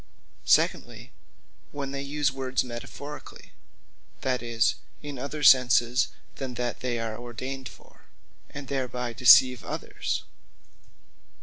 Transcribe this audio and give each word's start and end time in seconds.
Secondly, 0.47 1.11
when 1.71 1.91
they 1.91 2.01
use 2.01 2.31
words 2.31 2.63
metaphorically; 2.63 3.51
that 4.21 4.41
is, 4.41 4.73
in 5.03 5.19
other 5.19 5.43
sense 5.43 6.07
than 6.37 6.55
that 6.55 6.79
they 6.79 6.97
are 6.97 7.15
ordained 7.19 7.69
for; 7.69 8.05
and 8.49 8.67
thereby 8.67 9.13
deceive 9.13 9.63
others. 9.63 10.23